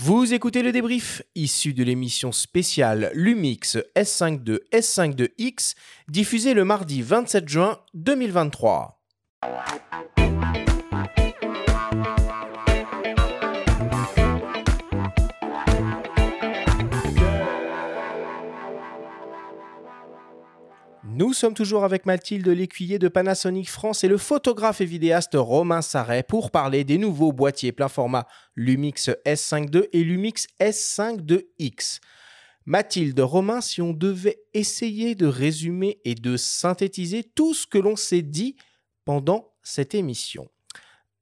[0.00, 5.74] Vous écoutez le débrief issu de l'émission spéciale Lumix S52 S52X
[6.06, 9.02] diffusée le mardi 27 juin 2023.
[21.18, 25.82] Nous sommes toujours avec Mathilde Lécuyer de Panasonic France et le photographe et vidéaste Romain
[25.82, 31.98] Sarret pour parler des nouveaux boîtiers plein format Lumix S52 et Lumix S52X.
[32.66, 37.96] Mathilde, Romain, si on devait essayer de résumer et de synthétiser tout ce que l'on
[37.96, 38.54] s'est dit
[39.04, 40.48] pendant cette émission.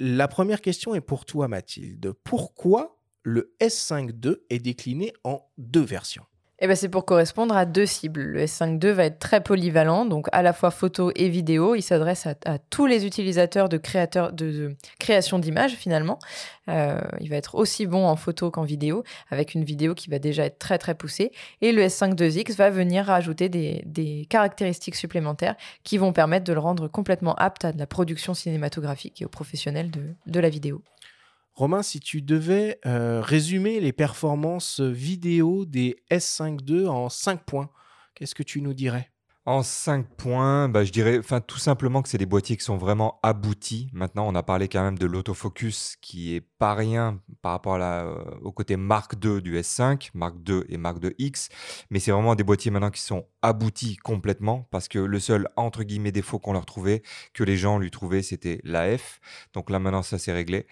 [0.00, 2.14] La première question est pour toi, Mathilde.
[2.24, 6.24] Pourquoi le S52 est décliné en deux versions?
[6.64, 8.22] Eh ben, c'est pour correspondre à deux cibles.
[8.22, 11.74] Le S5 II va être très polyvalent, donc à la fois photo et vidéo.
[11.74, 16.20] Il s'adresse à, tous les utilisateurs de, créateurs, de, création d'images finalement.
[16.68, 20.20] Euh, il va être aussi bon en photo qu'en vidéo, avec une vidéo qui va
[20.20, 21.32] déjà être très très poussée.
[21.62, 26.60] Et le S5 2X va venir rajouter des, caractéristiques supplémentaires qui vont permettre de le
[26.60, 30.80] rendre complètement apte à la production cinématographique et aux professionnels de la vidéo.
[31.54, 37.68] Romain, si tu devais euh, résumer les performances vidéo des S5 II en 5 points,
[38.14, 39.10] qu'est-ce que tu nous dirais?
[39.44, 42.78] En 5 points, bah, je dirais enfin, tout simplement que c'est des boîtiers qui sont
[42.78, 43.90] vraiment aboutis.
[43.92, 48.14] Maintenant, on a parlé quand même de l'autofocus qui est pas rien par rapport euh,
[48.40, 51.48] au côté Mark II du S5, Mark II et Mark IIX.
[51.90, 55.82] Mais c'est vraiment des boîtiers maintenant qui sont aboutis complètement parce que le seul entre
[55.82, 57.02] guillemets défaut qu'on leur trouvait,
[57.34, 59.20] que les gens lui trouvaient, c'était l'AF.
[59.54, 60.66] Donc là maintenant, ça s'est réglé.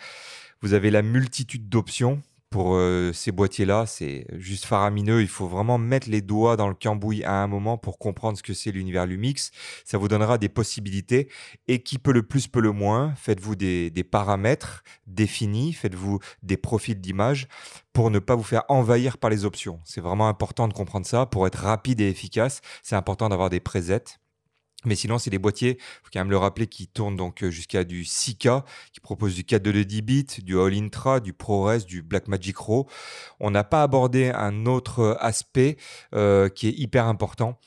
[0.62, 5.22] Vous avez la multitude d'options pour euh, ces boîtiers-là, c'est juste faramineux.
[5.22, 8.42] Il faut vraiment mettre les doigts dans le cambouis à un moment pour comprendre ce
[8.42, 9.52] que c'est l'univers Lumix.
[9.84, 11.28] Ça vous donnera des possibilités.
[11.68, 13.14] Et qui peut le plus, peut le moins.
[13.14, 17.46] Faites-vous des, des, paramètres définis, faites-vous des profils d'image
[17.92, 19.80] pour ne pas vous faire envahir par les options.
[19.84, 21.26] C'est vraiment important de comprendre ça.
[21.26, 24.18] Pour être rapide et efficace, c'est important d'avoir des presets.
[24.84, 27.84] Mais sinon, c'est des boîtiers, faut quand même le rappeler, qui tournent donc euh, jusqu'à
[27.84, 32.02] du 6K, qui proposent du 4 de 10 bits, du All Intra, du ProRes, du
[32.02, 32.86] Blackmagic Raw.
[33.40, 35.76] On n'a pas abordé un autre aspect
[36.14, 37.58] euh, qui est hyper important.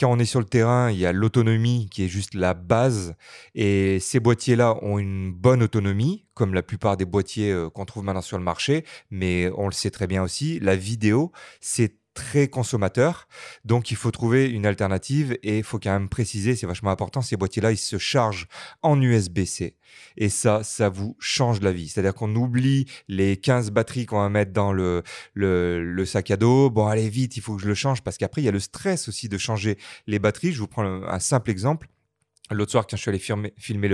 [0.00, 3.16] Quand on est sur le terrain, il y a l'autonomie qui est juste la base.
[3.56, 8.04] Et ces boîtiers-là ont une bonne autonomie, comme la plupart des boîtiers euh, qu'on trouve
[8.04, 8.84] maintenant sur le marché.
[9.10, 13.28] Mais on le sait très bien aussi, la vidéo, c'est très consommateur.
[13.64, 17.22] Donc, il faut trouver une alternative et il faut quand même préciser, c'est vachement important,
[17.22, 18.48] ces boîtiers-là, ils se chargent
[18.82, 19.76] en USB-C.
[20.16, 21.88] Et ça, ça vous change la vie.
[21.88, 26.70] C'est-à-dire qu'on oublie les 15 batteries qu'on va mettre dans le, le, sac à dos.
[26.70, 28.58] Bon, allez vite, il faut que je le change parce qu'après, il y a le
[28.58, 29.78] stress aussi de changer
[30.08, 30.52] les batteries.
[30.52, 31.88] Je vous prends un simple exemple.
[32.50, 33.18] L'autre soir, quand je suis allé
[33.56, 33.88] filmer,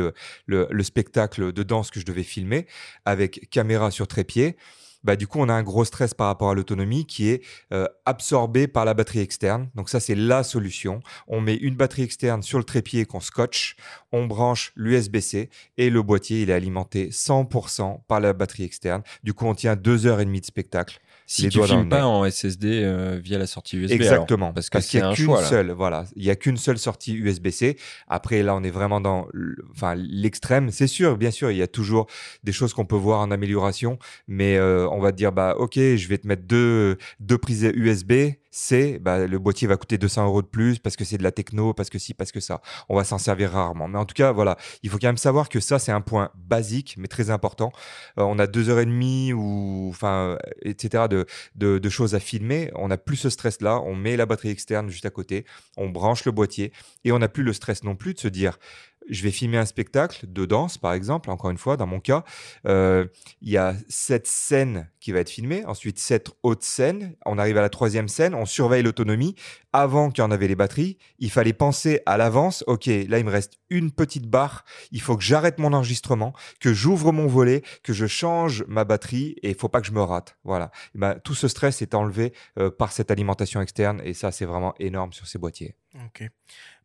[0.47, 2.67] le, spectacle de danse que je devais filmer
[3.05, 4.57] avec caméra sur trépied,
[5.05, 7.87] bah, du coup, on a un gros stress par rapport à l'autonomie qui est euh,
[8.07, 9.69] absorbé par la batterie externe.
[9.75, 11.03] Donc ça, c'est la solution.
[11.29, 13.77] On met une batterie externe sur le trépied qu'on scotche,
[14.13, 19.03] on branche l'USB-C et le boîtier, il est alimenté 100% par la batterie externe.
[19.23, 20.99] Du coup, on tient deux heures et demie de spectacle.
[21.27, 23.93] Si tu filmes pas en SSD euh, via la sortie USB.
[23.93, 24.53] Exactement.
[24.53, 27.77] parce qu'il n'y a qu'une seule, voilà, il y a qu'une seule sortie USB-C.
[28.09, 29.29] Après, là, on est vraiment dans,
[29.71, 30.71] enfin, l'extrême.
[30.71, 32.07] C'est sûr, bien sûr, il y a toujours
[32.43, 33.99] des choses qu'on peut voir en amélioration,
[34.29, 38.13] mais euh, on va dire, bah, ok, je vais te mettre deux, deux prises USB
[38.57, 41.33] c'est bah, le boîtier va coûter 200 euros de plus parce que c'est de la
[41.33, 42.63] techno, parce que si, parce que ça.
[42.89, 43.89] On va s'en servir rarement.
[43.89, 46.31] Mais en tout cas, voilà, il faut quand même savoir que ça, c'est un point
[46.37, 47.73] basique, mais très important.
[48.17, 51.09] Euh, on a deux heures et demie ou, enfin, etc.
[51.11, 51.27] De,
[51.57, 52.71] de, de choses à filmer.
[52.77, 53.81] On n'a plus ce stress-là.
[53.81, 55.45] On met la batterie externe juste à côté.
[55.77, 56.73] On branche le boîtier
[57.03, 58.61] et on n'a plus le stress non plus de se dire
[59.09, 62.25] je vais filmer un spectacle de danse, par exemple, encore une fois, dans mon cas,
[62.67, 63.07] euh,
[63.41, 67.59] il y a cette scène qui va être filmée, ensuite cette autre scène, on arrive
[67.59, 69.35] à la troisième scène, on surveille l'autonomie.
[69.73, 73.25] Avant qu'il y en avait les batteries, il fallait penser à l'avance, ok, là il
[73.25, 77.63] me reste une petite barre, il faut que j'arrête mon enregistrement, que j'ouvre mon volet,
[77.83, 80.37] que je change ma batterie et il faut pas que je me rate.
[80.45, 80.71] Voilà.
[80.95, 84.75] Ben, tout ce stress est enlevé euh, par cette alimentation externe et ça c'est vraiment
[84.79, 85.75] énorme sur ces boîtiers.
[85.95, 86.29] Ok.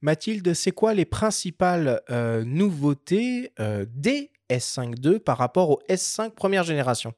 [0.02, 6.32] Mathilde, c'est quoi les principales euh, nouveautés euh, des S5 II par rapport au S5
[6.32, 7.14] première génération?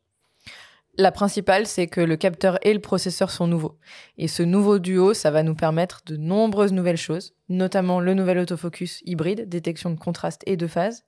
[0.98, 3.78] La principale, c'est que le capteur et le processeur sont nouveaux.
[4.18, 8.40] Et ce nouveau duo, ça va nous permettre de nombreuses nouvelles choses, notamment le nouvel
[8.40, 11.06] autofocus hybride, détection de contraste et de phase,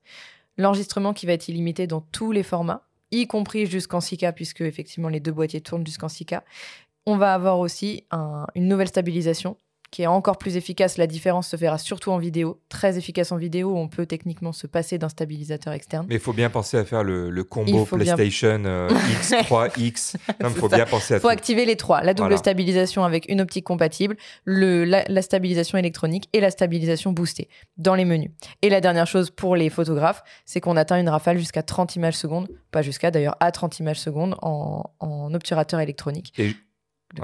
[0.57, 5.09] l'enregistrement qui va être illimité dans tous les formats, y compris jusqu'en 6K, puisque effectivement
[5.09, 6.41] les deux boîtiers tournent jusqu'en 6K.
[7.05, 8.05] On va avoir aussi
[8.55, 9.57] une nouvelle stabilisation
[9.93, 10.97] qui est encore plus efficace.
[10.97, 12.59] La différence se verra surtout en vidéo.
[12.67, 16.07] Très efficace en vidéo, on peut techniquement se passer d'un stabilisateur externe.
[16.09, 20.15] Mais il faut bien penser à faire le, combo PlayStation euh, X, 3X.
[20.39, 22.01] il faut bien penser à Il faut activer les trois.
[22.01, 27.47] La double stabilisation avec une optique compatible, le, la, stabilisation électronique et la stabilisation boostée
[27.77, 28.31] dans les menus.
[28.63, 32.17] Et la dernière chose pour les photographes, c'est qu'on atteint une rafale jusqu'à 30 images
[32.17, 36.33] secondes, pas jusqu'à d'ailleurs, à 30 images secondes en, en obturateur électronique.
[36.39, 36.55] Et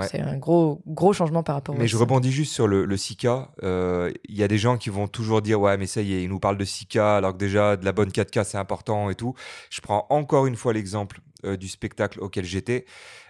[0.01, 3.49] c'est un gros, gros changement par rapport mais je rebondis juste sur le, le Sika.
[3.63, 6.23] Euh, il y a des gens qui vont toujours dire Ouais, mais ça y est,
[6.23, 9.15] il nous parle de Sika, alors que déjà, de la bonne 4K, c'est important et
[9.15, 9.33] tout.
[9.69, 12.85] Je prends encore une fois l'exemple euh, du spectacle auquel j'étais.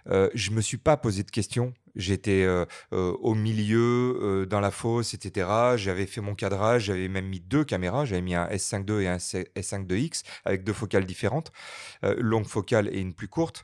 [0.09, 1.73] Euh, je me suis pas posé de questions.
[1.95, 5.47] J'étais euh, au milieu, dans la fosse, etc.
[5.75, 8.05] J'avais fait mon cadrage, j'avais même mis deux caméras.
[8.05, 11.51] J'avais mis un S5 II et un S5 II X avec deux focales différentes,
[12.03, 13.63] longue focale et une plus courte.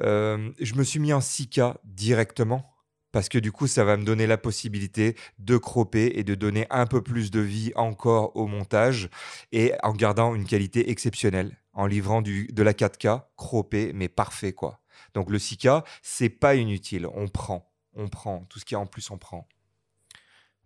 [0.00, 2.72] Euh, je me suis mis en 6K directement
[3.12, 6.66] parce que du coup, ça va me donner la possibilité de cropper et de donner
[6.68, 9.08] un peu plus de vie encore au montage
[9.52, 14.80] et en gardant une qualité exceptionnelle, en livrant de la 4K croppé mais parfait quoi.
[15.14, 18.86] Donc le 6K, c'est pas inutile, on prend, on prend, tout ce qui est en
[18.86, 19.48] plus on prend.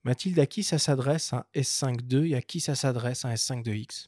[0.02, 3.62] Mathilde, à qui ça s'adresse un S5 II et à qui ça s'adresse un S5
[3.62, 4.06] 2X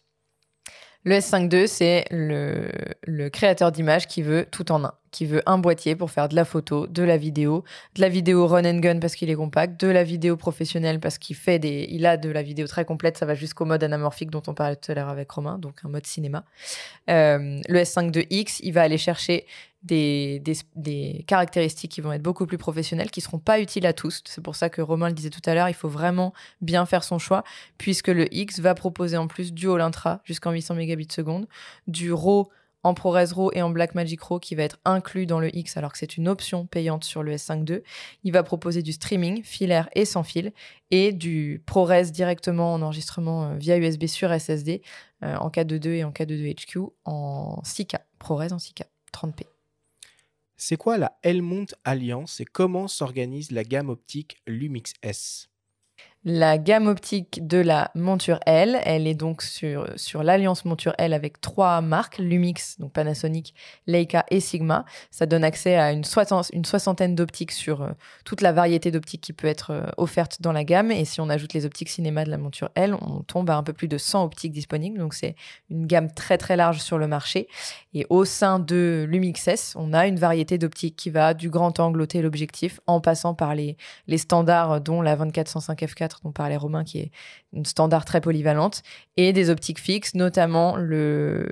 [1.05, 5.59] Le S5 II, c'est le, créateur d'image qui veut tout en un qui veut un
[5.59, 7.65] boîtier pour faire de la photo, de la vidéo,
[7.97, 11.19] de la vidéo run and gun parce qu'il est compact, de la vidéo professionnelle parce
[11.19, 14.31] qu'il fait des, il a de la vidéo très complète, ça va jusqu'au mode anamorphique
[14.31, 16.45] dont on parlait tout à l'heure avec Romain, donc un mode cinéma.
[17.11, 19.45] Euh, le S5 de X, il va aller chercher
[19.83, 24.23] des, caractéristiques qui vont être beaucoup plus professionnelles, qui seront pas utiles à tous.
[24.27, 27.05] C'est pour ça que Romain le disait tout à l'heure, il faut vraiment bien faire
[27.05, 27.45] son choix,
[27.79, 31.47] puisque le X va proposer en plus du All Intra jusqu'en 800 mégabits seconde,
[31.87, 32.49] du RAW
[32.85, 35.93] en ProRes RAW et en Blackmagic RAW qui va être inclus dans le X alors
[35.93, 37.83] que c'est une option payante sur le S5 II.
[38.25, 40.53] Il va proposer du streaming filaire et sans fil
[40.91, 44.83] et du ProRes directement en enregistrement euh, via USB sur SSD
[45.23, 48.83] euh, en K2.2 et en K2.2 HQ en 6K, ProRes en 6K,
[49.15, 49.45] 30p.
[50.65, 55.52] C'est quoi la Helmont Alliance et comment s'organise la gamme optique Lumix S?
[56.25, 61.41] La gamme optique de la monture L, elle est donc sur, l'alliance monture L avec
[61.41, 63.55] trois marques, Lumix, donc Panasonic,
[63.89, 64.85] Leica et Sigma.
[65.11, 67.91] Ça donne accès à une, soixantaine d'optiques sur euh,
[68.25, 70.93] toute la variété d'optiques qui peut être euh, offerte dans la gamme.
[70.93, 73.65] Et si on ajoute les optiques cinéma de la monture L, on tombe à un
[73.65, 74.99] peu plus de 100 optiques disponibles.
[74.99, 75.35] Donc c'est
[75.71, 77.49] une gamme très très large sur le marché.
[77.95, 81.81] Et au sein de Lumix S, on a une variété d'optiques qui va du grand
[81.81, 83.77] angle au téléobjectif en passant par les,
[84.07, 87.11] les standards dont la 2405 f4 dont parlait Romain, qui est
[87.53, 88.83] une standard très polyvalente,
[89.17, 91.49] et des optiques fixes, notamment le,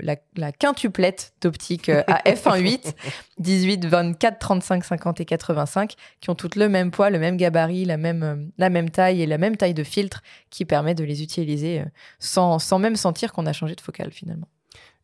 [0.00, 2.94] la, quintuplette d'optiques euh, à f1.8,
[3.38, 7.84] 18, 24, 35, 50 et 85, qui ont toutes le même poids, le même gabarit,
[7.84, 11.04] la même, euh, la même taille et la même taille de filtre, qui permet de
[11.04, 11.84] les utiliser euh,
[12.18, 14.48] sans, sans même sentir qu'on a changé de focale finalement.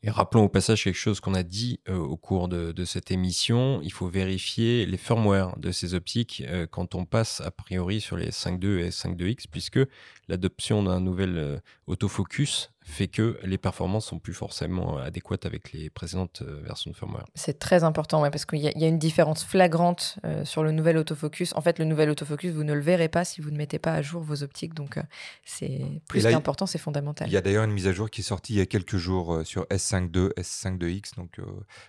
[0.03, 3.81] Et rappelons au passage quelque chose qu'on a dit euh, au cours de, cette émission,
[3.83, 8.17] il faut vérifier les firmware de ces optiques euh, quand on passe a priori sur
[8.17, 9.81] les 5.2 et 5.2X, puisque
[10.29, 15.91] l'adoption d'un nouvel euh, autofocus fait que les performances sont plus forcément adéquates avec les
[15.91, 17.25] précédentes euh, versions de firmware.
[17.35, 20.73] C'est très important, ouais, parce qu'il y, y, a une différence flagrante euh, sur le
[20.73, 21.55] nouvel autofocus.
[21.55, 23.93] En fait, le nouvel autofocus, vous ne le verrez pas si vous ne mettez pas
[23.93, 24.75] à jour vos optiques.
[24.75, 25.03] Donc, euh,
[25.45, 27.29] c'est plus qu'important, c'est fondamental.
[27.29, 28.97] Il y a d'ailleurs une mise à jour qui est sortie il y a quelques
[28.97, 31.45] jours sur S5.2, S5.2X, donc il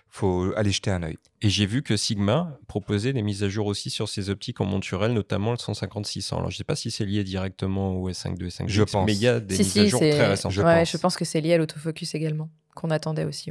[0.08, 1.18] faut aller jeter un œil.
[1.44, 4.64] Et j'ai vu que Sigma proposait des mises à jour aussi sur ses optiques en
[4.64, 6.36] monturel, notamment le 150-600.
[6.36, 9.06] Alors, je ne sais pas si c'est lié directement au S5.2 et 5 Je pense.
[9.06, 10.52] Mais il y a des mises à jour très récentes.
[10.52, 13.50] Je pense je pense que c'est lié à l'autofocus également, qu'on attendait aussi.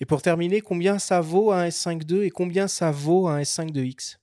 [0.00, 3.72] Et pour terminer, combien ça vaut un S5 II et combien ça vaut un S5
[3.72, 4.16] 2X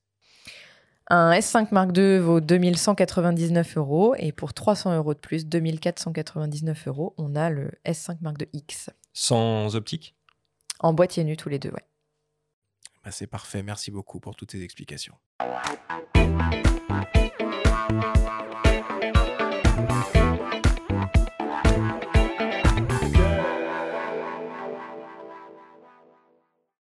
[1.14, 7.14] un S5 Mark II vaut 2199 euros et pour 300 euros de plus, 2499 euros,
[7.18, 8.90] on a le S5 Mark II X.
[9.12, 10.16] Sans optique?
[10.80, 11.86] En boîtier nu tous les deux, ouais.
[13.04, 15.16] Bah, c'est parfait, merci beaucoup pour toutes ces explications.